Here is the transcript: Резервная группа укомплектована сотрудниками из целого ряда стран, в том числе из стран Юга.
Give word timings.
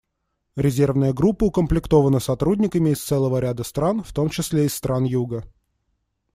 Резервная 0.55 1.13
группа 1.13 1.43
укомплектована 1.43 2.19
сотрудниками 2.19 2.89
из 2.89 3.03
целого 3.03 3.37
ряда 3.37 3.63
стран, 3.63 4.01
в 4.01 4.11
том 4.13 4.29
числе 4.31 4.65
из 4.65 4.73
стран 4.73 5.03
Юга. 5.03 5.43